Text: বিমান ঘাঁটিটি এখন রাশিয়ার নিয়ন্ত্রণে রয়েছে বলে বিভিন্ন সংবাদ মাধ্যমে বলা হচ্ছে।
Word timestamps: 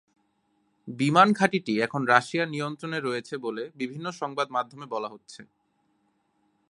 বিমান 0.87 1.27
ঘাঁটিটি 1.33 1.73
এখন 1.81 2.01
রাশিয়ার 2.05 2.47
নিয়ন্ত্রণে 2.49 2.99
রয়েছে 3.01 3.35
বলে 3.37 3.63
বিভিন্ন 3.81 4.05
সংবাদ 4.11 4.47
মাধ্যমে 4.51 4.85
বলা 4.85 5.09
হচ্ছে। 5.13 5.41